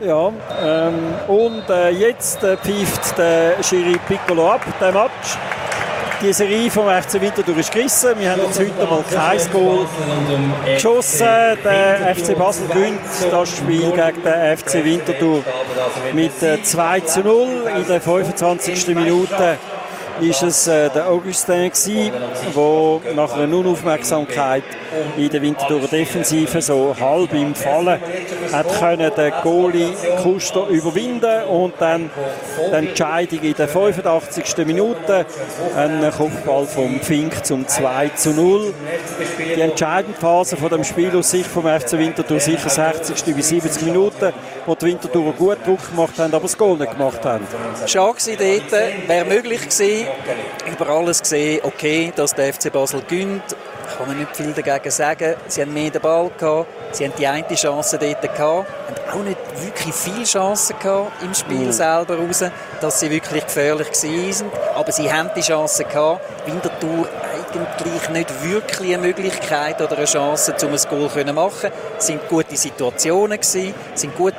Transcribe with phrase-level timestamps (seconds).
[0.00, 0.30] Ja,
[0.62, 0.94] ähm,
[1.26, 5.38] und äh, jetzt äh, pfeift der Schiri Piccolo ab, der Match.
[6.20, 8.10] Die Serie vom FC Winterthur ist gerissen.
[8.18, 9.86] Wir haben jetzt heute mal kein Goal
[10.64, 11.26] geschossen.
[11.64, 15.42] Der FC Basel gewinnt das Spiel gegen den FC Winterthur
[16.12, 16.32] mit
[16.62, 18.88] 2 äh, zu 0 in der 25.
[18.88, 19.58] Minute
[20.20, 22.12] ist es äh, der Augustin gewesen,
[22.54, 24.64] der nach einer Unaufmerksamkeit
[25.16, 28.00] in der Winterthurer Defensive so halb im Fallen
[28.52, 29.92] hat können den Goalie
[30.22, 32.10] Kuster überwinden und dann
[32.70, 34.66] die Entscheidung in der 85.
[34.66, 35.26] Minute
[35.76, 38.74] ein Kopfball vom Fink zum 2 zu 0.
[39.56, 43.34] Die entscheidende Phase von dem Spiel aus Sicht vom FC Winterthur sicher 60.
[43.34, 44.32] bis 70 Minuten,
[44.64, 47.46] wo die Winterthurer gut Druck gemacht haben, aber das Goal nicht gemacht haben.
[47.86, 48.72] Schade dort,
[49.08, 50.05] wäre möglich gewesen,
[50.70, 53.56] über alles gesehen, okay, dass der FC Basel gönnt.
[53.96, 55.36] Kann man nicht viel dagegen sagen.
[55.46, 56.68] Sie haben mehr den Ball gehabt.
[56.92, 58.38] Sie haben die eine Chance dort gehabt.
[58.40, 61.72] Haben auch nicht wirklich viele Chancen gehabt im Spiel mm.
[61.72, 62.44] selber raus,
[62.80, 64.50] dass sie wirklich gefährlich waren.
[64.74, 66.20] Aber sie haben die Chance gehabt.
[66.46, 67.08] Winterthur
[67.56, 71.70] eigentlich nicht wirklich eine Möglichkeit oder eine Chance, um ein Goal zu machen.
[71.98, 74.34] Es sind gute Situationen gewesen, sind gute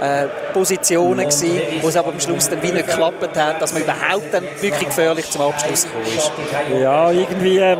[0.00, 3.82] äh, Positionen gewesen, wo es aber am Schluss dann wie nicht geklappt hat, dass man
[3.82, 6.32] überhaupt dann wirklich gefährlich zum Abschluss gekommen ist.
[6.80, 7.76] Ja, irgendwie äh,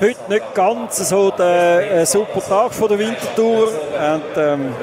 [0.00, 3.68] heute nicht ganz so der äh, super Tag von der Wintertour.
[3.68, 4.74] Und, ähm,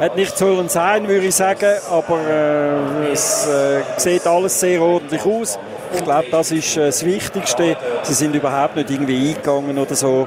[0.00, 5.24] hat nicht sollen sein, würde ich sagen, aber äh, es äh, sieht alles sehr ordentlich
[5.26, 5.58] aus.
[5.92, 7.76] Ich glaube, das ist äh, das Wichtigste.
[8.02, 10.26] Sie sind überhaupt nicht irgendwie eingegangen oder so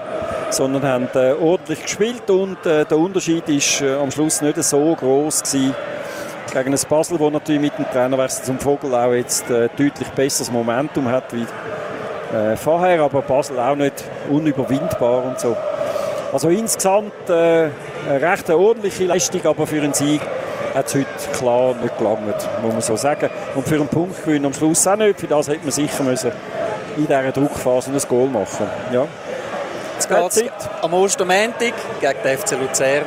[0.54, 4.96] sondern haben äh, ordentlich gespielt und äh, der Unterschied ist äh, am Schluss nicht so
[4.96, 5.76] groß gewesen
[6.54, 10.52] gegen ein Basel, wo natürlich mit dem Trainerwechsel zum Vogel auch jetzt äh, deutlich besseres
[10.52, 11.46] Momentum hat wie
[12.36, 15.58] äh, vorher, aber Basel auch nicht unüberwindbar und so.
[16.32, 17.70] Also insgesamt äh,
[18.08, 20.22] eine recht ordentliche Leistung, aber für einen Sieg
[20.76, 23.30] hat es heute klar nicht gelangt, muss man so sagen.
[23.56, 26.32] Und für einen Punktgewinn am Schluss auch nicht, für das hätte man sicher müssen
[26.98, 29.08] in dieser Druckphase ein Goal machen ja.
[29.96, 33.06] Jetzt geht am Ostermontag gegen den FC Luzern.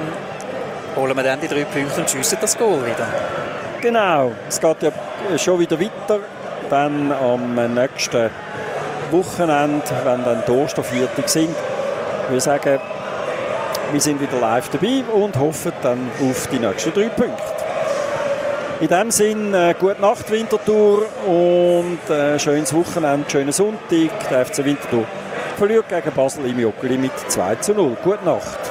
[0.95, 3.07] Holen wir dann die drei Punkte und schiessen das Goal wieder.
[3.81, 4.91] Genau, es geht ja
[5.39, 6.21] schon wieder weiter.
[6.71, 8.31] Dann am nächsten
[9.11, 11.55] Wochenende, wenn dann die Osterviertel sind.
[12.31, 12.81] Wir sagen,
[13.93, 17.43] wir sind wieder live dabei und hoffen dann auf die nächsten drei Punkte.
[18.81, 24.65] In diesem Sinne, äh, gute Nacht Wintertour und äh, schönes Wochenende, schönen Sonntag, der FC
[24.65, 25.07] Winterthur
[25.57, 27.97] verliert gegen Basel im Joggeli mit 2 zu 0.
[28.03, 28.66] Gute Nacht.